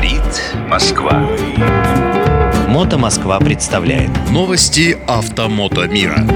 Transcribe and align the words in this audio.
Говорит 0.00 0.42
Москва. 0.66 1.28
Мото 2.68 2.96
Москва 2.96 3.38
представляет 3.38 4.10
новости 4.30 4.96
автомото 5.06 5.86
мира. 5.88 6.26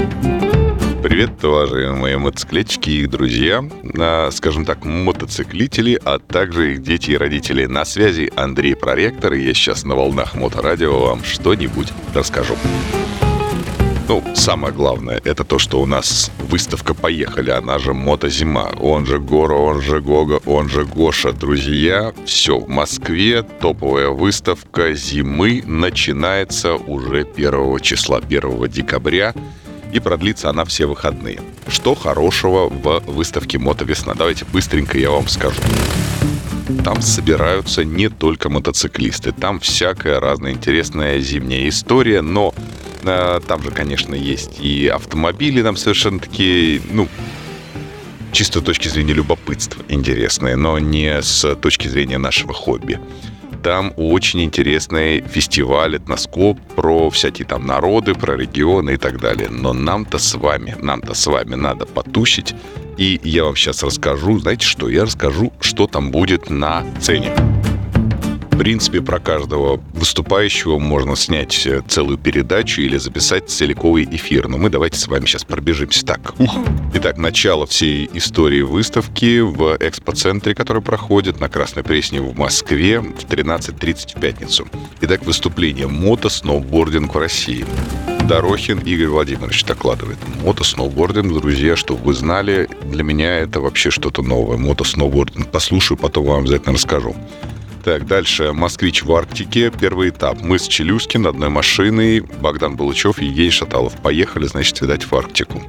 Привет, 1.01 1.43
уважаемые 1.43 2.19
мотоциклетчики 2.19 2.91
и 2.91 3.01
их 3.01 3.09
друзья, 3.09 3.67
а, 3.97 4.29
скажем 4.29 4.65
так, 4.65 4.85
мотоциклители, 4.85 5.99
а 6.05 6.19
также 6.19 6.73
их 6.73 6.83
дети 6.83 7.11
и 7.11 7.17
родители. 7.17 7.65
На 7.65 7.85
связи 7.85 8.31
Андрей 8.35 8.75
Проректор, 8.75 9.33
и 9.33 9.43
я 9.43 9.55
сейчас 9.55 9.83
на 9.83 9.95
волнах 9.95 10.35
Моторадио 10.35 10.99
вам 10.99 11.23
что-нибудь 11.23 11.91
расскажу. 12.13 12.55
Ну, 14.07 14.23
самое 14.35 14.71
главное, 14.71 15.19
это 15.23 15.43
то, 15.43 15.57
что 15.57 15.81
у 15.81 15.87
нас 15.87 16.29
выставка 16.37 16.93
«Поехали», 16.93 17.49
она 17.49 17.79
же 17.79 17.95
«Мотозима», 17.95 18.71
он 18.79 19.07
же 19.07 19.17
Гора, 19.17 19.55
он 19.55 19.81
же 19.81 19.99
Гога, 19.99 20.39
он 20.45 20.69
же 20.69 20.85
Гоша. 20.85 21.31
Друзья, 21.33 22.13
все, 22.23 22.59
в 22.59 22.69
Москве 22.69 23.41
топовая 23.41 24.09
выставка 24.09 24.93
зимы 24.93 25.63
начинается 25.65 26.75
уже 26.75 27.25
1 27.35 27.79
числа, 27.79 28.17
1 28.19 28.67
декабря, 28.67 29.33
и 29.91 29.99
продлится 29.99 30.51
она 30.51 30.65
все 30.65 30.85
выходные. 30.85 31.41
Что 31.67 31.95
хорошего 31.95 32.69
в 32.69 33.01
выставке 33.07 33.57
«Мотовесна»? 33.57 34.13
Давайте 34.13 34.45
быстренько 34.45 34.99
я 34.99 35.09
вам 35.09 35.27
скажу. 35.27 35.61
Там 36.83 37.01
собираются 37.01 37.83
не 37.83 38.09
только 38.09 38.49
мотоциклисты, 38.49 39.31
там 39.31 39.59
всякая 39.59 40.19
разная 40.19 40.51
интересная 40.51 41.19
зимняя 41.19 41.67
история, 41.69 42.21
но 42.21 42.53
там 43.47 43.63
же, 43.63 43.71
конечно, 43.71 44.15
есть 44.15 44.59
и 44.59 44.87
автомобили 44.87 45.61
нам 45.61 45.77
совершенно 45.77 46.19
такие, 46.19 46.81
ну, 46.91 47.07
чисто 48.31 48.59
с 48.59 48.63
точки 48.63 48.87
зрения 48.87 49.13
любопытства 49.13 49.83
интересные, 49.87 50.55
но 50.55 50.77
не 50.79 51.21
с 51.21 51.55
точки 51.55 51.87
зрения 51.87 52.17
нашего 52.17 52.53
хобби. 52.53 52.99
Там 53.63 53.93
очень 53.97 54.43
интересный 54.43 55.21
фестиваль, 55.21 55.95
этноскоп 55.95 56.59
про 56.75 57.09
всякие 57.09 57.47
там 57.47 57.65
народы, 57.65 58.13
про 58.13 58.35
регионы 58.35 58.91
и 58.91 58.97
так 58.97 59.19
далее. 59.19 59.49
Но 59.49 59.73
нам-то 59.73 60.19
с 60.19 60.35
вами, 60.35 60.75
нам-то 60.79 61.15
с 61.15 61.25
вами 61.25 61.55
надо 61.55 61.87
потусить. 61.87 62.53
И 62.97 63.19
я 63.23 63.45
вам 63.45 63.55
сейчас 63.55 63.81
расскажу, 63.81 64.37
знаете 64.37 64.67
что, 64.67 64.87
я 64.87 65.03
расскажу, 65.03 65.51
что 65.61 65.87
там 65.87 66.11
будет 66.11 66.51
на 66.51 66.85
цене. 67.01 67.33
В 68.55 68.57
принципе, 68.57 69.01
про 69.01 69.19
каждого 69.19 69.83
выступающего 69.93 70.79
можно 70.79 71.17
снять 71.17 71.67
э, 71.67 71.81
целую 71.89 72.17
передачу 72.17 72.81
или 72.81 72.95
записать 72.95 73.49
целиковый 73.49 74.07
эфир. 74.09 74.47
Но 74.47 74.57
мы 74.57 74.69
давайте 74.69 74.97
с 74.97 75.09
вами 75.09 75.25
сейчас 75.25 75.43
пробежимся 75.43 76.05
так. 76.05 76.33
Итак, 76.93 77.17
начало 77.17 77.67
всей 77.67 78.09
истории 78.13 78.61
выставки 78.61 79.41
в 79.41 79.75
экспоцентре, 79.81 80.55
который 80.55 80.81
проходит 80.81 81.41
на 81.41 81.49
Красной 81.49 81.83
Пресне 81.83 82.21
в 82.21 82.33
Москве 82.37 83.01
в 83.01 83.25
13.30 83.25 84.17
в 84.17 84.21
пятницу. 84.21 84.65
Итак, 85.01 85.25
выступление 85.25 85.87
«Мото-сноубординг 85.87 87.13
в 87.13 87.17
России». 87.17 87.65
Дорохин 88.21 88.79
Игорь 88.79 89.07
Владимирович 89.09 89.65
докладывает. 89.65 90.17
Мотосноубординг, 90.41 91.33
друзья, 91.33 91.75
чтобы 91.75 92.05
вы 92.05 92.13
знали, 92.13 92.69
для 92.85 93.03
меня 93.03 93.39
это 93.39 93.59
вообще 93.59 93.91
что-то 93.91 94.21
новое. 94.21 94.57
Мотосноубординг. 94.57 95.51
Послушаю, 95.51 95.97
потом 95.97 96.25
вам 96.25 96.43
обязательно 96.43 96.73
расскажу. 96.73 97.17
Так, 97.85 98.07
дальше. 98.07 98.51
«Москвич 98.51 99.03
в 99.03 99.13
Арктике». 99.13 99.69
Первый 99.69 100.09
этап. 100.09 100.41
Мы 100.41 100.57
с 100.57 100.67
Челюскин 100.67 101.27
одной 101.27 101.49
машиной. 101.49 102.21
Богдан 102.21 102.75
Балычев 102.75 103.19
и 103.19 103.25
Евгений 103.25 103.51
Шаталов. 103.51 103.93
Поехали, 104.01 104.47
значит, 104.47 104.81
видать, 104.81 105.03
в 105.03 105.13
Арктику. 105.13 105.61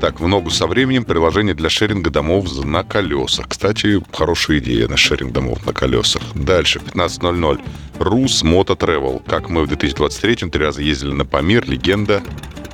Так, 0.00 0.18
в 0.18 0.26
ногу 0.26 0.50
со 0.50 0.66
временем 0.66 1.04
приложение 1.04 1.54
для 1.54 1.70
шеринга 1.70 2.10
домов 2.10 2.52
на 2.64 2.82
колесах. 2.82 3.46
Кстати, 3.46 4.02
хорошая 4.10 4.58
идея 4.58 4.88
на 4.88 4.96
шеринг 4.96 5.32
домов 5.32 5.64
на 5.64 5.72
колесах. 5.72 6.22
Дальше, 6.34 6.80
15.00. 6.80 7.60
Рус 8.00 8.42
Мото 8.42 8.72
Travel. 8.72 9.22
Как 9.28 9.48
мы 9.48 9.64
в 9.64 9.70
2023-м 9.70 10.50
три 10.50 10.64
раза 10.64 10.82
ездили 10.82 11.12
на 11.12 11.24
Памир, 11.24 11.70
Легенда 11.70 12.20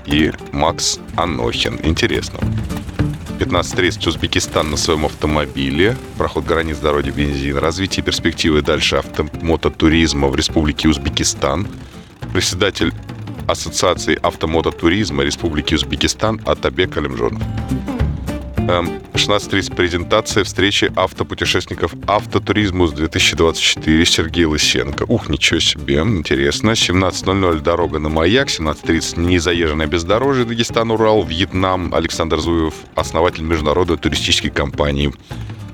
и 0.07 0.33
Макс 0.53 1.01
Анохин. 1.17 1.79
Интересно. 1.83 2.39
15.30 3.39 4.09
Узбекистан 4.09 4.71
на 4.71 4.77
своем 4.79 5.05
автомобиле, 5.05 5.95
проход 6.17 6.45
границ 6.45 6.79
дороги 6.79 7.11
бензин, 7.11 7.59
развитие 7.59 8.03
перспективы 8.03 8.63
дальше 8.63 8.97
автомототуризма 8.97 10.29
в 10.29 10.37
Республике 10.37 10.89
Узбекистан, 10.89 11.67
председатель 12.33 12.93
Ассоциации 13.47 14.19
автомототуризма 14.23 15.23
Республики 15.23 15.75
Узбекистан 15.75 16.41
Атабек 16.47 16.97
Алимжонов. 16.97 17.43
16.30 18.67 19.75
презентация 19.77 20.43
встречи 20.43 20.93
автопутешественников 20.97 21.95
автотуризму 22.07 22.89
с 22.89 22.93
2024 22.93 24.05
Сергей 24.07 24.45
Лысенко. 24.45 25.05
Ух, 25.07 25.29
ничего 25.29 25.61
себе, 25.61 25.99
интересно. 25.99 26.71
17.00 26.71 27.61
дорога 27.61 28.01
на 28.01 28.09
Маяк, 28.09 28.49
17.30 28.49 29.21
незаезженное 29.21 29.87
бездорожье 29.87 30.45
Дагестан, 30.45 30.91
Урал, 30.91 31.23
Вьетнам. 31.25 31.95
Александр 31.95 32.41
Зуев, 32.41 32.75
основатель 32.97 33.45
международной 33.45 33.99
туристической 33.99 34.51
компании 34.51 35.13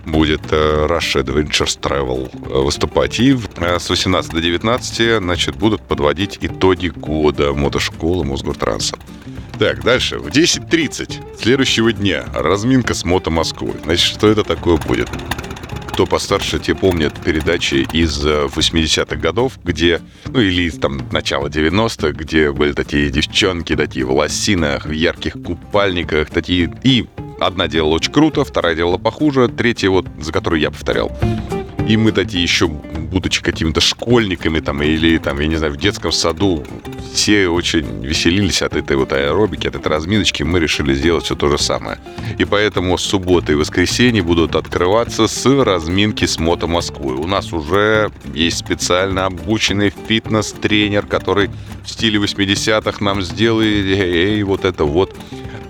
будет 0.04 0.52
э, 0.52 0.86
Russia 0.86 1.22
Adventures 1.22 1.80
Travel 1.80 2.30
э, 2.30 2.62
выступать. 2.62 3.18
И 3.20 3.34
э, 3.56 3.78
с 3.78 3.88
18 3.88 4.32
до 4.32 4.40
19 4.40 5.22
значит, 5.22 5.56
будут 5.56 5.80
подводить 5.82 6.38
итоги 6.40 6.88
года 6.88 7.52
мотошколы 7.52 8.24
Мосгортранса. 8.24 8.96
Так, 9.58 9.82
дальше. 9.84 10.18
В 10.18 10.28
10.30 10.28 11.38
следующего 11.40 11.92
дня 11.92 12.24
разминка 12.34 12.94
с 12.94 13.04
Мото 13.04 13.30
Москвой. 13.30 13.74
Значит, 13.84 14.16
что 14.16 14.28
это 14.28 14.42
такое 14.44 14.76
будет? 14.76 15.08
Кто 15.92 16.06
постарше, 16.06 16.58
те 16.58 16.74
помнят 16.74 17.12
передачи 17.22 17.86
из 17.92 18.24
80-х 18.24 19.16
годов, 19.16 19.58
где, 19.62 20.00
ну 20.26 20.40
или 20.40 20.70
там 20.70 21.06
начала 21.12 21.48
90-х, 21.48 22.12
где 22.12 22.50
были 22.50 22.72
такие 22.72 23.10
девчонки, 23.10 23.76
такие 23.76 24.06
в 24.06 24.12
лосинах, 24.12 24.86
в 24.86 24.90
ярких 24.90 25.34
купальниках, 25.34 26.30
такие... 26.30 26.74
И 26.82 27.06
одна 27.38 27.68
делала 27.68 27.96
очень 27.96 28.12
круто, 28.12 28.42
вторая 28.42 28.74
делала 28.74 28.96
похуже, 28.96 29.48
третья 29.48 29.90
вот, 29.90 30.06
за 30.18 30.32
которую 30.32 30.60
я 30.62 30.70
повторял. 30.70 31.12
И 31.86 31.96
мы 31.98 32.12
такие 32.12 32.42
еще, 32.42 32.70
будучи 33.12 33.42
какими-то 33.42 33.80
школьниками 33.80 34.60
там, 34.60 34.82
или 34.82 35.18
там, 35.18 35.38
я 35.40 35.46
не 35.46 35.56
знаю, 35.56 35.74
в 35.74 35.76
детском 35.76 36.12
саду, 36.12 36.64
все 37.12 37.48
очень 37.48 38.04
веселились 38.04 38.62
от 38.62 38.74
этой 38.74 38.96
вот 38.96 39.12
аэробики, 39.12 39.68
от 39.68 39.76
этой 39.76 39.88
разминочки. 39.88 40.42
Мы 40.42 40.58
решили 40.60 40.94
сделать 40.94 41.24
все 41.24 41.36
то 41.36 41.48
же 41.48 41.58
самое. 41.58 41.98
И 42.38 42.44
поэтому 42.44 42.96
суббота 42.98 43.52
и 43.52 43.54
воскресенье 43.54 44.22
будут 44.22 44.56
открываться 44.56 45.28
с 45.28 45.46
разминки 45.62 46.24
с 46.24 46.38
Мото 46.38 46.66
Москвой. 46.66 47.14
У 47.16 47.26
нас 47.26 47.52
уже 47.52 48.10
есть 48.34 48.58
специально 48.58 49.26
обученный 49.26 49.92
фитнес-тренер, 50.08 51.06
который 51.06 51.50
в 51.84 51.90
стиле 51.90 52.18
80-х 52.18 53.04
нам 53.04 53.22
сделает 53.22 53.86
эй, 53.86 54.42
вот 54.42 54.64
это 54.64 54.84
вот 54.84 55.14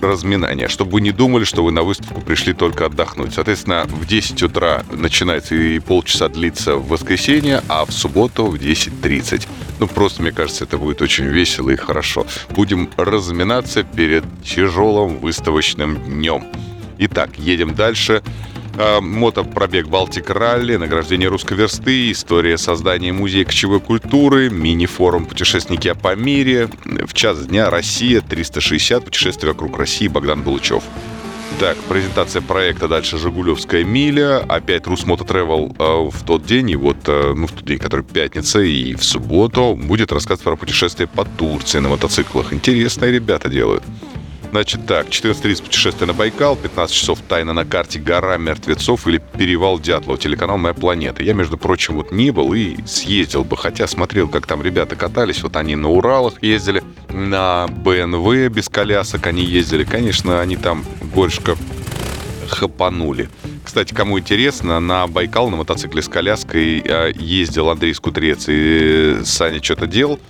разминания, 0.03 0.69
чтобы 0.69 0.93
вы 0.93 1.01
не 1.01 1.13
думали, 1.13 1.45
что 1.45 1.65
вы 1.65 1.73
на 1.73 1.83
выставку 1.83 2.21
пришли 2.21 2.53
только 2.53 2.87
отдохнуть. 2.87 3.35
Соответственно, 3.35 3.85
в 3.87 4.07
10 4.07 4.43
утра 4.43 4.85
начинается 4.91 5.55
и 5.55 5.79
полчаса 5.79 6.29
длится 6.29 6.77
в 6.77 6.89
воскресенье, 6.89 7.63
а 7.69 7.85
в 7.85 7.93
субботу 7.93 8.47
в 8.47 8.57
10.30. 8.57 9.47
Ну, 9.79 9.87
просто, 9.87 10.23
мне 10.23 10.33
кажется, 10.33 10.65
это 10.65 10.79
будет 10.79 11.03
очень 11.03 11.25
весело 11.25 11.71
и 11.71 11.77
хорошо. 11.77 12.27
Будем 12.51 12.91
разминаться 12.97 13.83
перед 13.83 14.25
тяжелым 14.45 15.19
выставочным 15.19 15.97
днем. 16.05 16.47
Итак, 16.99 17.31
едем 17.39 17.75
дальше. 17.75 18.23
Мотопробег 19.01 19.87
Балтик 19.89 20.31
Ралли, 20.31 20.77
награждение 20.77 21.29
русской 21.29 21.57
версты, 21.57 22.11
история 22.13 22.59
создания 22.59 23.13
музея 23.13 23.45
кочевой 23.45 23.81
культуры, 23.81 24.51
мини-форум 24.51 25.27
«Путешественники 25.27 25.93
по 26.01 26.15
мире», 26.15 26.69
в 26.85 27.13
час 27.15 27.47
дня 27.47 27.71
«Россия 27.71 28.21
360. 28.21 29.05
Путешествие 29.05 29.53
вокруг 29.53 29.79
России» 29.79 30.09
Богдан 30.09 30.43
Булычев. 30.43 30.83
Так, 31.59 31.77
презентация 31.89 32.43
проекта 32.43 32.89
дальше 32.89 33.19
«Жигулевская 33.19 33.85
миля». 33.85 34.39
Опять 34.49 34.87
Русмото 34.87 35.25
Travel 35.25 35.75
э, 35.79 36.11
в 36.11 36.25
тот 36.25 36.45
день, 36.45 36.71
и 36.71 36.77
вот, 36.77 36.97
э, 37.07 37.35
ну, 37.37 37.47
в 37.47 37.53
тот 37.53 37.65
день, 37.65 37.79
который 37.79 38.05
пятница, 38.05 38.61
и 38.61 38.95
в 38.95 39.05
субботу 39.05 39.79
будет 39.81 40.13
рассказ 40.13 40.41
про 40.41 40.57
путешествие 40.57 41.07
по 41.07 41.25
Турции 41.25 41.79
на 41.79 41.89
мотоциклах. 41.89 42.53
Интересные 42.53 43.13
ребята 43.13 43.49
делают. 43.49 43.85
Значит 44.53 44.85
так, 44.85 45.09
14.30 45.09 45.63
путешествие 45.63 46.07
на 46.07 46.13
Байкал, 46.13 46.57
15 46.57 46.95
часов 46.95 47.21
тайна 47.27 47.55
на 47.55 47.65
карте 47.65 47.99
«Гора 47.99 48.37
мертвецов» 48.37 49.07
или 49.07 49.17
«Перевал 49.39 49.79
Дятлова», 49.79 50.19
телеканал 50.19 50.59
«Моя 50.59 50.75
планета». 50.75 51.23
Я, 51.23 51.33
между 51.33 51.57
прочим, 51.57 51.95
вот 51.95 52.13
не 52.13 52.33
был 52.33 52.53
и 52.53 52.77
съездил 52.87 53.45
бы, 53.45 53.57
хотя 53.57 53.87
смотрел, 53.87 54.29
как 54.29 54.47
там 54.47 54.63
ребята 54.63 54.95
катались. 54.95 55.43
Вот 55.43 55.57
они 55.57 55.75
на 55.75 55.89
Уралах 55.89 56.35
ездили, 56.43 56.85
на 57.09 57.67
БНВ 57.67 58.51
без 58.51 58.69
колясок 58.69 59.27
они 59.27 59.43
ездили. 59.43 59.85
Конечно, 59.85 60.43
они 60.43 60.57
там 60.57 60.85
горько 61.15 61.57
хапанули. 62.47 63.31
Кстати, 63.65 63.95
кому 63.95 64.19
интересно, 64.19 64.81
на 64.81 65.07
Байкал 65.07 65.49
на 65.49 65.57
мотоцикле 65.57 66.03
с 66.03 66.09
коляской 66.09 66.83
а, 66.87 67.09
ездил 67.09 67.71
Андрей 67.71 67.95
Скутрец 67.95 68.45
и 68.49 69.21
Саня 69.25 69.63
что-то 69.63 69.87
делал. 69.87 70.21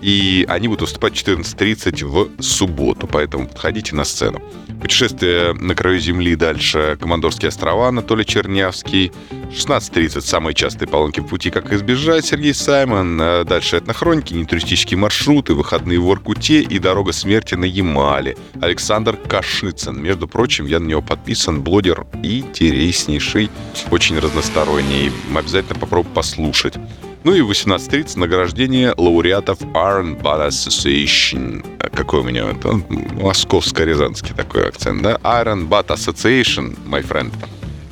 И 0.00 0.44
они 0.48 0.68
будут 0.68 0.82
выступать 0.82 1.14
14.30 1.14 2.04
в 2.04 2.42
субботу, 2.42 3.06
поэтому 3.06 3.46
подходите 3.46 3.94
на 3.94 4.04
сцену. 4.04 4.42
Путешествие 4.80 5.52
на 5.52 5.74
краю 5.74 5.98
земли 5.98 6.36
дальше 6.36 6.96
Командорские 6.98 7.48
острова, 7.48 7.88
Анатолий 7.88 8.24
Чернявский. 8.24 9.12
16.30 9.50 10.20
самые 10.22 10.54
частые 10.54 10.88
поломки 10.88 11.20
в 11.20 11.26
пути, 11.26 11.50
как 11.50 11.72
избежать, 11.72 12.24
Сергей 12.24 12.54
Саймон. 12.54 13.18
А 13.20 13.44
дальше 13.44 13.78
этнохроники, 13.78 14.32
нетуристические 14.32 14.96
маршруты, 14.96 15.54
выходные 15.54 15.98
в 15.98 16.04
Воркуте 16.04 16.62
и 16.62 16.78
дорога 16.78 17.12
смерти 17.12 17.56
на 17.56 17.64
Ямале. 17.64 18.36
Александр 18.60 19.16
Кашицын. 19.16 20.00
Между 20.00 20.26
прочим, 20.28 20.66
я 20.66 20.80
на 20.80 20.86
него 20.86 21.02
подписан, 21.02 21.62
блогер 21.62 22.06
интереснейший, 22.22 23.50
очень 23.90 24.18
разносторонний. 24.18 25.12
Обязательно 25.34 25.78
попробую 25.78 26.14
послушать. 26.14 26.74
Ну 27.22 27.34
и 27.34 27.42
в 27.42 27.50
18.30 27.50 28.18
награждение 28.18 28.94
лауреатов 28.96 29.60
Iron 29.60 30.18
Bad 30.20 30.48
Association. 30.48 31.62
Какой 31.94 32.20
у 32.20 32.22
меня 32.22 32.50
это? 32.50 32.80
Московско-рязанский 33.20 34.34
такой 34.34 34.66
акцент, 34.68 35.02
да? 35.02 35.18
Iron 35.22 35.68
Bad 35.68 35.88
Association, 35.88 36.78
my 36.86 37.06
friend. 37.06 37.30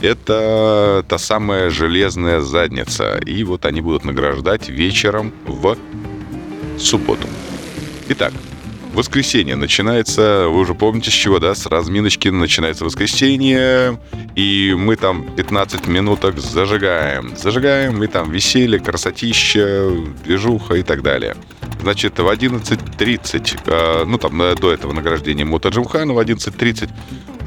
Это 0.00 1.04
та 1.06 1.18
самая 1.18 1.68
железная 1.68 2.40
задница. 2.40 3.18
И 3.26 3.44
вот 3.44 3.66
они 3.66 3.82
будут 3.82 4.04
награждать 4.04 4.70
вечером 4.70 5.32
в 5.46 5.76
субботу. 6.78 7.28
Итак, 8.08 8.32
воскресенье 8.98 9.54
начинается, 9.54 10.48
вы 10.48 10.58
уже 10.58 10.74
помните 10.74 11.10
с 11.10 11.14
чего, 11.14 11.38
да, 11.38 11.54
с 11.54 11.66
разминочки 11.66 12.28
начинается 12.28 12.84
воскресенье, 12.84 13.98
и 14.34 14.74
мы 14.76 14.96
там 14.96 15.24
15 15.36 15.86
минуток 15.86 16.38
зажигаем. 16.38 17.36
Зажигаем, 17.36 18.02
и 18.02 18.08
там 18.08 18.32
веселье, 18.32 18.80
красотища, 18.80 19.90
движуха 20.24 20.74
и 20.74 20.82
так 20.82 21.02
далее. 21.02 21.36
Значит, 21.80 22.18
в 22.18 22.28
11.30, 22.28 23.60
э, 23.66 24.04
ну 24.04 24.18
там 24.18 24.36
до 24.56 24.72
этого 24.72 24.92
награждения 24.92 25.44
Мута 25.44 25.68
Джимхана, 25.68 26.12
в 26.12 26.18
11.30 26.18 26.90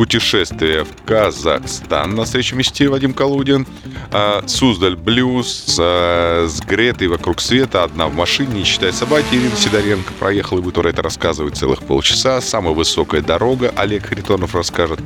путешествие 0.02 0.84
в 0.84 1.06
Казахстан 1.06 2.16
на 2.16 2.24
встречу 2.24 2.56
мечте 2.56 2.90
Вадим 2.90 3.14
Калудин, 3.14 3.68
э, 4.12 4.42
Суздаль 4.48 4.96
Блюз 4.96 5.78
э, 5.80 6.48
с 6.50 6.60
Гретой 6.62 7.08
вокруг 7.08 7.40
света, 7.40 7.84
одна 7.84 8.08
в 8.08 8.16
машине, 8.16 8.52
не 8.52 8.64
считая 8.64 8.94
собаки, 8.94 9.28
Ирина 9.32 9.56
Сидоренко 9.56 10.12
проехала 10.14 10.58
и 10.58 10.64
будет 10.64 10.78
это 10.80 11.04
рассказывать 11.04 11.56
целых 11.56 11.84
полчаса. 11.84 12.42
Самая 12.42 12.74
высокая 12.74 13.22
дорога, 13.22 13.72
Олег 13.76 14.08
Харитонов 14.08 14.56
расскажет. 14.56 15.00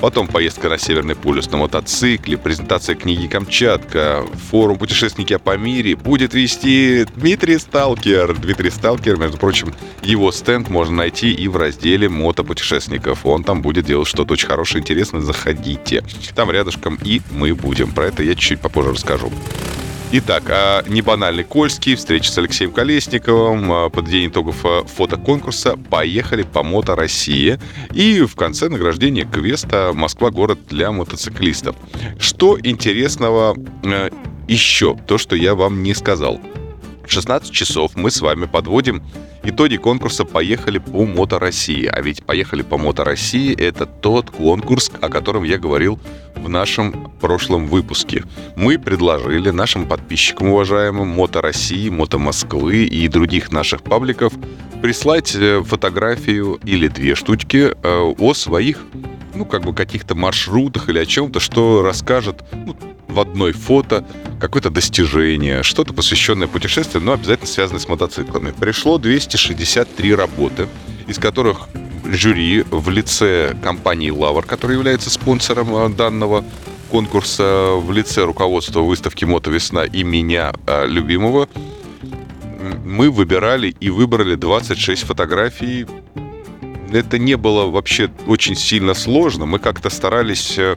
Потом 0.00 0.26
поездка 0.28 0.68
на 0.68 0.78
Северный 0.78 1.16
полюс 1.16 1.50
на 1.50 1.56
мотоцикле, 1.56 2.36
презентация 2.36 2.94
книги 2.94 3.26
«Камчатка», 3.26 4.24
форум 4.50 4.78
«Путешественники 4.78 5.36
по 5.36 5.56
мире» 5.56 5.96
будет 5.96 6.34
вести 6.34 7.06
Дмитрий 7.16 7.58
Сталкер. 7.58 8.36
Дмитрий 8.36 8.70
Сталкер, 8.70 9.16
между 9.16 9.38
прочим, 9.38 9.74
его 10.02 10.30
стенд 10.32 10.68
можно 10.68 10.96
найти 10.96 11.32
и 11.32 11.48
в 11.48 11.56
разделе 11.56 12.08
мотопутешественников. 12.08 13.24
Он 13.24 13.42
там 13.42 13.62
будет 13.62 13.86
делать 13.86 14.08
что-то 14.08 14.34
очень 14.34 14.48
хорошее, 14.48 14.82
интересное. 14.82 15.20
Заходите. 15.20 16.04
Там 16.34 16.50
рядышком 16.50 16.98
и 17.02 17.22
мы 17.30 17.54
будем. 17.54 17.92
Про 17.92 18.06
это 18.06 18.22
я 18.22 18.34
чуть-чуть 18.34 18.60
попозже 18.60 18.92
расскажу. 18.92 19.32
Итак, 20.12 20.44
а, 20.50 20.84
небанальный 20.86 21.42
Кольский, 21.42 21.96
встреча 21.96 22.30
с 22.30 22.38
Алексеем 22.38 22.70
Колесниковым, 22.70 23.72
а, 23.72 23.90
подведение 23.90 24.28
итогов 24.28 24.64
а, 24.64 24.84
фотоконкурса 24.84 25.76
«Поехали 25.76 26.44
по 26.44 26.62
Мото 26.62 26.94
России» 26.94 27.58
и 27.92 28.20
в 28.20 28.36
конце 28.36 28.68
награждение 28.68 29.24
квеста 29.24 29.90
«Москва– 29.92 30.30
город 30.32 30.60
для 30.68 30.92
мотоциклистов». 30.92 31.74
Что 32.20 32.56
интересного 32.62 33.56
еще, 34.46 34.96
то, 35.08 35.18
что 35.18 35.34
я 35.34 35.56
вам 35.56 35.82
не 35.82 35.92
сказал. 35.92 36.40
В 37.04 37.10
16 37.10 37.50
часов 37.50 37.96
мы 37.96 38.12
с 38.12 38.20
вами 38.20 38.46
подводим 38.46 39.02
итоги 39.48 39.76
конкурса 39.76 40.24
«Поехали 40.24 40.78
по 40.78 41.04
Мото 41.04 41.38
России». 41.38 41.86
А 41.86 42.00
ведь 42.00 42.24
«Поехали 42.24 42.62
по 42.62 42.76
Мото 42.76 43.04
России»— 43.04 43.54
это 43.58 43.86
тот 43.86 44.30
конкурс, 44.30 44.90
о 45.00 45.08
котором 45.08 45.44
я 45.44 45.58
говорил 45.58 45.98
в 46.34 46.48
нашем 46.48 47.12
прошлом 47.20 47.66
выпуске. 47.66 48.24
Мы 48.56 48.78
предложили 48.78 49.50
нашим 49.50 49.86
подписчикам, 49.86 50.48
уважаемым 50.48 51.08
Мото 51.08 51.40
России, 51.40 51.88
Мото 51.88 52.18
Москвы 52.18 52.84
и 52.84 53.08
других 53.08 53.52
наших 53.52 53.82
пабликов 53.82 54.32
прислать 54.82 55.34
э, 55.34 55.62
фотографию 55.62 56.60
или 56.64 56.88
две 56.88 57.14
штучки 57.14 57.72
э, 57.74 58.14
о 58.18 58.34
своих 58.34 58.84
ну, 59.34 59.44
как 59.44 59.62
бы 59.62 59.74
каких-то 59.74 60.14
маршрутах 60.14 60.88
или 60.88 60.98
о 60.98 61.06
чем-то, 61.06 61.40
что 61.40 61.82
расскажет 61.82 62.42
ну, 62.52 62.76
в 63.08 63.20
одной 63.20 63.52
фото 63.52 64.04
какое-то 64.40 64.70
достижение, 64.70 65.62
что-то 65.62 65.92
посвященное 65.92 66.48
путешествию, 66.48 67.02
но 67.02 67.12
обязательно 67.12 67.46
связанное 67.46 67.80
с 67.80 67.88
мотоциклами. 67.88 68.52
Пришло 68.58 68.98
263 68.98 70.14
работы, 70.14 70.68
из 71.06 71.18
которых 71.18 71.68
жюри 72.04 72.64
в 72.70 72.88
лице 72.90 73.56
компании 73.62 74.10
Лавр, 74.10 74.44
которая 74.44 74.76
является 74.76 75.10
спонсором 75.10 75.74
э, 75.74 75.88
данного 75.90 76.44
конкурса, 76.90 77.72
в 77.76 77.90
лице 77.92 78.24
руководства 78.24 78.80
выставки 78.80 79.24
«Мото 79.24 79.50
Весна» 79.50 79.84
и 79.84 80.02
меня, 80.02 80.52
э, 80.66 80.86
любимого, 80.86 81.48
мы 82.84 83.10
выбирали 83.10 83.74
и 83.80 83.90
выбрали 83.90 84.34
26 84.34 85.04
фотографий. 85.04 85.86
Это 86.92 87.18
не 87.18 87.36
было 87.36 87.66
вообще 87.70 88.10
очень 88.26 88.54
сильно 88.54 88.94
сложно. 88.94 89.46
Мы 89.46 89.58
как-то 89.58 89.90
старались 89.90 90.56
э, 90.56 90.76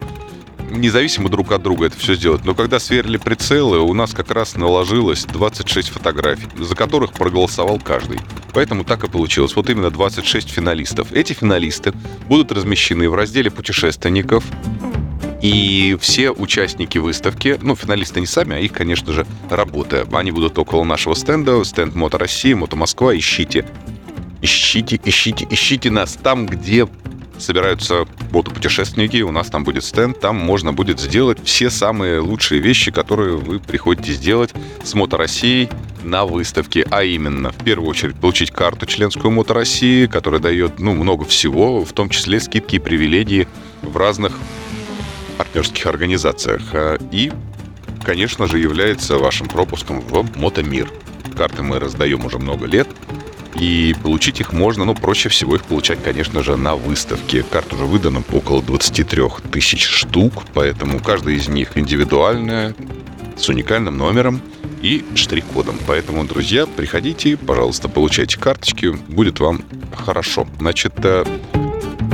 независимо 0.70 1.30
друг 1.30 1.52
от 1.52 1.62
друга 1.62 1.88
это 1.88 1.98
все 1.98 2.16
сделать. 2.16 2.46
Но 2.46 2.56
когда 2.56 2.80
сверили 2.80 3.18
прицелы, 3.18 3.80
у 3.80 3.94
нас 3.94 4.14
как 4.14 4.32
раз 4.32 4.56
наложилось 4.56 5.26
26 5.26 5.90
фотографий, 5.90 6.48
за 6.58 6.76
которых 6.76 7.14
проголосовал 7.14 7.80
каждый. 7.80 8.20
Поэтому 8.54 8.84
так 8.84 9.04
и 9.04 9.10
получилось. 9.10 9.56
Вот 9.56 9.70
именно 9.70 9.90
26 9.90 10.50
финалистов. 10.50 11.12
Эти 11.12 11.34
финалисты 11.34 11.94
будут 12.28 12.52
размещены 12.52 13.10
в 13.10 13.16
разделе 13.16 13.52
путешественников. 13.52 14.44
И 15.42 15.98
все 16.02 16.32
участники 16.32 16.98
выставки, 16.98 17.58
ну, 17.62 17.74
финалисты 17.74 18.20
не 18.20 18.28
сами, 18.28 18.58
а 18.58 18.60
их, 18.60 18.74
конечно 18.74 19.14
же, 19.14 19.26
работа. 19.50 20.06
Они 20.12 20.32
будут 20.32 20.60
около 20.60 20.84
нашего 20.84 21.14
стенда, 21.14 21.64
стенд 21.64 21.96
Мото 21.96 22.18
России, 22.18 22.54
Мото 22.54 22.76
Москва. 22.76 23.16
Ищите 23.16 23.66
ищите, 24.42 25.00
ищите, 25.04 25.48
ищите 25.50 25.92
нас 25.92 26.18
там, 26.22 26.46
где 26.46 26.88
собираются 27.40 28.06
мотопутешественники, 28.32 29.22
у 29.22 29.32
нас 29.32 29.48
там 29.48 29.64
будет 29.64 29.84
стенд, 29.84 30.20
там 30.20 30.36
можно 30.36 30.74
будет 30.74 31.00
сделать 31.00 31.40
все 31.44 31.70
самые 31.70 32.20
лучшие 32.20 32.62
вещи, 32.62 32.92
которые 32.92 33.38
вы 33.38 33.60
приходите 33.60 34.14
сделать 34.14 34.52
с 34.84 34.94
Мото 34.94 35.18
Россией 35.18 35.70
на 36.04 36.26
выставке, 36.26 36.86
а 36.90 37.04
именно, 37.04 37.52
в 37.52 37.64
первую 37.64 37.90
очередь, 37.90 38.16
получить 38.16 38.52
карту 38.52 38.86
членскую 38.86 39.32
Мото 39.32 39.54
России, 39.54 40.06
которая 40.06 40.40
дает, 40.40 40.80
ну, 40.80 40.94
много 40.94 41.26
всего, 41.26 41.84
в 41.84 41.94
том 41.94 42.10
числе 42.10 42.40
скидки 42.40 42.78
и 42.78 42.80
привилегии 42.80 43.48
в 43.82 43.98
разных 43.98 44.34
партнерских 45.38 45.86
организациях. 45.86 46.62
А, 46.74 46.98
и, 47.12 47.32
конечно 48.04 48.48
же, 48.48 48.60
является 48.60 49.18
вашим 49.18 49.48
пропуском 49.48 50.02
в 50.02 50.38
Мотомир. 50.38 50.90
Карты 51.36 51.64
мы 51.64 51.80
раздаем 51.80 52.26
уже 52.26 52.38
много 52.38 52.66
лет, 52.66 52.88
и 53.60 53.96
получить 54.02 54.40
их 54.40 54.54
можно, 54.54 54.86
ну, 54.86 54.96
проще 54.96 55.30
всего 55.30 55.56
их 55.56 55.64
получать, 55.64 56.02
конечно 56.02 56.44
же, 56.44 56.56
на 56.56 56.76
выставке. 56.76 57.44
Карт 57.44 57.74
уже 57.74 57.84
выдано 57.84 58.24
около 58.32 58.62
23 58.64 59.24
тысяч 59.52 59.86
штук, 59.86 60.44
поэтому 60.54 61.00
каждая 61.00 61.36
из 61.36 61.48
них 61.48 61.78
индивидуальная, 61.78 62.74
с 63.36 63.50
уникальным 63.50 63.98
номером 63.98 64.42
и 64.82 65.04
штрих-кодом. 65.16 65.76
Поэтому, 65.88 66.26
друзья, 66.26 66.66
приходите, 66.66 67.38
пожалуйста, 67.38 67.90
получайте 67.90 68.38
карточки, 68.40 68.88
будет 69.08 69.40
вам 69.40 69.64
хорошо. 69.94 70.48
Значит, 70.60 70.94
э, 71.04 71.26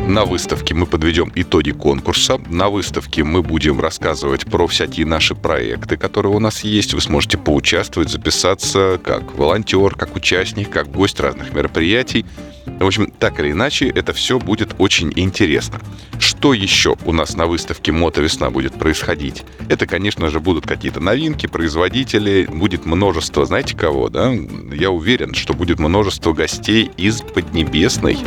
на 0.07 0.25
выставке 0.25 0.73
мы 0.73 0.85
подведем 0.85 1.31
итоги 1.35 1.71
конкурса. 1.71 2.39
На 2.47 2.69
выставке 2.69 3.23
мы 3.23 3.41
будем 3.41 3.79
рассказывать 3.79 4.45
про 4.45 4.67
всякие 4.67 5.05
наши 5.05 5.35
проекты, 5.35 5.97
которые 5.97 6.33
у 6.33 6.39
нас 6.39 6.63
есть. 6.63 6.93
Вы 6.93 7.01
сможете 7.01 7.37
поучаствовать, 7.37 8.09
записаться 8.09 8.99
как 9.03 9.35
волонтер, 9.35 9.95
как 9.95 10.15
участник, 10.15 10.69
как 10.69 10.91
гость 10.91 11.19
разных 11.19 11.53
мероприятий. 11.53 12.25
В 12.65 12.85
общем, 12.85 13.11
так 13.19 13.39
или 13.39 13.51
иначе, 13.51 13.87
это 13.87 14.11
все 14.13 14.39
будет 14.39 14.75
очень 14.79 15.11
интересно. 15.15 15.79
Что 16.19 16.53
еще 16.53 16.95
у 17.05 17.11
нас 17.11 17.35
на 17.35 17.45
выставке 17.45 17.91
«Мото 17.91 18.21
Весна» 18.21 18.49
будет 18.49 18.73
происходить? 18.73 19.43
Это, 19.69 19.85
конечно 19.85 20.29
же, 20.29 20.39
будут 20.39 20.65
какие-то 20.65 20.99
новинки, 20.99 21.47
производители, 21.47 22.47
будет 22.51 22.85
множество, 22.85 23.45
знаете 23.45 23.77
кого, 23.77 24.09
да? 24.09 24.33
Я 24.73 24.91
уверен, 24.91 25.33
что 25.33 25.53
будет 25.53 25.79
множество 25.79 26.33
гостей 26.33 26.91
из 26.97 27.21
Поднебесной, 27.21 28.17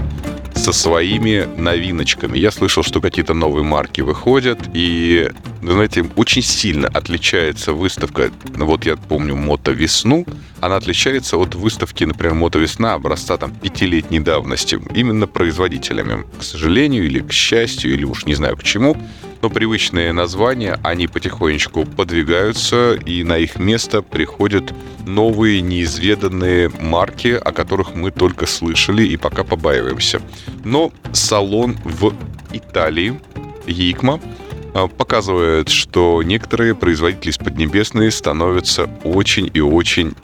со 0.58 0.72
своими 0.72 1.48
новиночками. 1.56 2.36
Я 2.36 2.50
слышал, 2.50 2.82
что 2.82 3.00
какие-то 3.00 3.32
новые 3.32 3.64
марки 3.64 4.00
выходят, 4.00 4.58
и, 4.74 5.30
знаете, 5.62 6.04
очень 6.16 6.42
сильно 6.42 6.88
отличается 6.88 7.72
выставка, 7.72 8.30
вот 8.56 8.84
я 8.84 8.96
помню, 8.96 9.36
Мото 9.36 9.70
Весну, 9.70 10.26
она 10.60 10.76
отличается 10.76 11.36
от 11.36 11.54
выставки, 11.54 12.04
например, 12.04 12.34
Мото 12.34 12.58
Весна 12.58 12.94
образца 12.94 13.36
там 13.36 13.52
пятилетней 13.54 14.18
давности, 14.18 14.80
именно 14.94 15.26
производителями. 15.26 16.24
К 16.38 16.42
сожалению 16.42 17.06
или 17.06 17.20
к 17.20 17.32
счастью, 17.32 17.94
или 17.94 18.04
уж 18.04 18.26
не 18.26 18.34
знаю 18.34 18.56
к 18.56 18.64
чему, 18.64 18.96
Но 19.40 19.50
привычные 19.50 20.12
названия, 20.12 20.78
они 20.83 21.07
потихонечку 21.07 21.85
подвигаются, 21.85 22.95
и 22.95 23.23
на 23.23 23.38
их 23.38 23.59
место 23.59 24.02
приходят 24.02 24.75
новые 25.07 25.61
неизведанные 25.61 26.71
марки, 26.80 27.28
о 27.28 27.52
которых 27.52 27.95
мы 27.95 28.11
только 28.11 28.47
слышали 28.47 29.04
и 29.04 29.16
пока 29.16 29.45
побаиваемся. 29.45 30.21
Но 30.64 30.92
салон 31.12 31.76
в 31.85 32.12
Италии, 32.52 33.21
Якма, 33.66 34.21
а, 34.75 34.88
показывает, 34.88 35.68
что 35.68 36.23
некоторые 36.23 36.75
производители 36.75 37.30
из 37.30 37.38
Поднебесной 37.38 38.11
становятся 38.11 38.90
очень 39.04 39.50
и 39.52 39.61
очень 39.61 40.14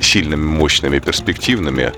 сильными, 0.00 0.44
мощными, 0.44 0.98
перспективными. 0.98 1.92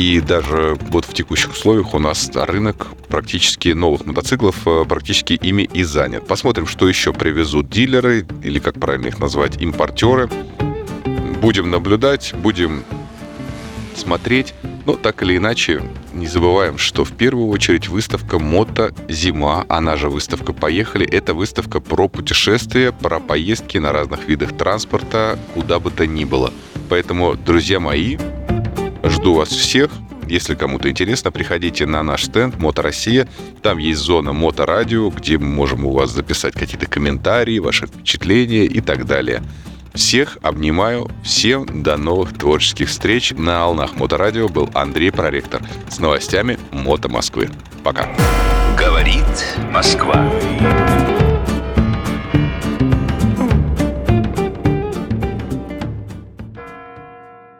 И 0.00 0.18
даже 0.18 0.78
вот 0.88 1.04
в 1.04 1.12
текущих 1.12 1.52
условиях 1.52 1.92
у 1.92 1.98
нас 1.98 2.30
рынок 2.32 2.86
практически 3.08 3.68
новых 3.68 4.06
мотоциклов 4.06 4.66
э, 4.66 4.86
практически 4.88 5.34
ими 5.34 5.68
и 5.74 5.82
занят. 5.82 6.26
Посмотрим, 6.26 6.66
что 6.66 6.88
еще 6.88 7.12
привезут 7.12 7.68
дилеры, 7.68 8.26
или 8.42 8.58
как 8.60 8.80
правильно 8.80 9.08
их 9.08 9.18
назвать, 9.18 9.60
импортеры. 9.60 10.30
Будем 11.42 11.70
наблюдать, 11.70 12.32
будем 12.34 12.82
смотреть. 13.94 14.54
Но 14.86 14.94
так 14.94 15.22
или 15.22 15.36
иначе, 15.36 15.82
не 16.14 16.26
забываем, 16.26 16.78
что 16.78 17.04
в 17.04 17.12
первую 17.12 17.48
очередь 17.48 17.88
выставка 17.88 18.38
«Мото 18.38 18.94
Зима», 19.10 19.66
она 19.68 19.96
же 19.96 20.08
выставка 20.08 20.54
«Поехали», 20.54 21.06
это 21.06 21.34
выставка 21.34 21.78
про 21.80 22.08
путешествия, 22.08 22.90
про 22.90 23.20
поездки 23.20 23.76
на 23.76 23.92
разных 23.92 24.26
видах 24.26 24.56
транспорта, 24.56 25.38
куда 25.52 25.78
бы 25.78 25.90
то 25.90 26.06
ни 26.06 26.24
было. 26.24 26.54
Поэтому, 26.88 27.34
друзья 27.34 27.78
мои, 27.80 28.16
жду 29.04 29.34
вас 29.34 29.48
всех. 29.48 29.90
Если 30.28 30.54
кому-то 30.54 30.88
интересно, 30.88 31.32
приходите 31.32 31.86
на 31.86 32.02
наш 32.02 32.24
стенд 32.24 32.58
«Мото 32.58 32.82
Россия». 32.82 33.26
Там 33.62 33.78
есть 33.78 34.00
зона 34.00 34.32
«Моторадио», 34.32 35.10
где 35.10 35.38
мы 35.38 35.46
можем 35.46 35.84
у 35.84 35.92
вас 35.92 36.10
записать 36.10 36.54
какие-то 36.54 36.86
комментарии, 36.86 37.58
ваши 37.58 37.86
впечатления 37.86 38.64
и 38.64 38.80
так 38.80 39.06
далее. 39.06 39.42
Всех 39.94 40.38
обнимаю. 40.42 41.10
Всем 41.24 41.82
до 41.82 41.96
новых 41.96 42.36
творческих 42.38 42.88
встреч. 42.88 43.32
На 43.36 43.64
Алнах 43.64 43.96
Моторадио 43.96 44.48
был 44.48 44.70
Андрей 44.74 45.10
Проректор 45.10 45.62
с 45.88 45.98
новостями 45.98 46.58
Мото 46.70 47.08
Москвы. 47.08 47.50
Пока. 47.82 48.08
Говорит 48.78 49.24
Москва. 49.72 50.30